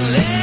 late. 0.00 0.41